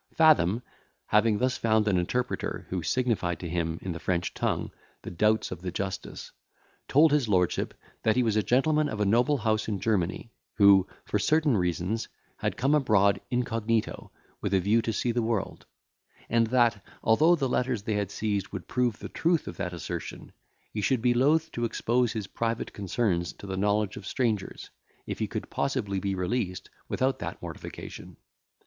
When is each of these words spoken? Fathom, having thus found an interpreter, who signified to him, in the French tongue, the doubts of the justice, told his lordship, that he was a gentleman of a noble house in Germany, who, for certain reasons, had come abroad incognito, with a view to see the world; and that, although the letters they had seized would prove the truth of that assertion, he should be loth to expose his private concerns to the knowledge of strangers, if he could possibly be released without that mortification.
Fathom, 0.15 0.63
having 1.05 1.37
thus 1.37 1.57
found 1.57 1.87
an 1.87 1.99
interpreter, 1.99 2.65
who 2.71 2.81
signified 2.81 3.39
to 3.39 3.47
him, 3.47 3.77
in 3.83 3.91
the 3.91 3.99
French 3.99 4.33
tongue, 4.33 4.71
the 5.03 5.11
doubts 5.11 5.51
of 5.51 5.61
the 5.61 5.71
justice, 5.71 6.31
told 6.87 7.11
his 7.11 7.27
lordship, 7.29 7.75
that 8.01 8.15
he 8.15 8.23
was 8.23 8.35
a 8.35 8.41
gentleman 8.41 8.89
of 8.89 8.99
a 8.99 9.05
noble 9.05 9.37
house 9.37 9.67
in 9.67 9.79
Germany, 9.79 10.31
who, 10.55 10.87
for 11.05 11.19
certain 11.19 11.55
reasons, 11.55 12.07
had 12.37 12.57
come 12.57 12.73
abroad 12.73 13.21
incognito, 13.29 14.11
with 14.41 14.55
a 14.55 14.59
view 14.59 14.81
to 14.81 14.91
see 14.91 15.11
the 15.11 15.21
world; 15.21 15.67
and 16.31 16.47
that, 16.47 16.83
although 17.03 17.35
the 17.35 17.47
letters 17.47 17.83
they 17.83 17.93
had 17.93 18.09
seized 18.09 18.47
would 18.47 18.67
prove 18.67 18.97
the 18.97 19.07
truth 19.07 19.47
of 19.47 19.57
that 19.57 19.71
assertion, 19.71 20.31
he 20.73 20.81
should 20.81 21.03
be 21.03 21.13
loth 21.13 21.51
to 21.51 21.63
expose 21.63 22.11
his 22.13 22.25
private 22.25 22.73
concerns 22.73 23.33
to 23.33 23.45
the 23.45 23.55
knowledge 23.55 23.97
of 23.97 24.07
strangers, 24.07 24.71
if 25.05 25.19
he 25.19 25.27
could 25.27 25.51
possibly 25.51 25.99
be 25.99 26.15
released 26.15 26.71
without 26.89 27.19
that 27.19 27.39
mortification. 27.39 28.17